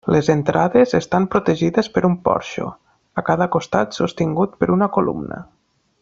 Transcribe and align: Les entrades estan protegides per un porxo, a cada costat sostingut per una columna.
Les 0.13 0.27
entrades 0.33 0.95
estan 0.99 1.27
protegides 1.35 1.89
per 1.97 2.03
un 2.09 2.15
porxo, 2.29 2.65
a 3.23 3.27
cada 3.31 3.49
costat 3.59 3.99
sostingut 4.01 4.57
per 4.63 4.71
una 4.81 4.89
columna. 4.97 5.43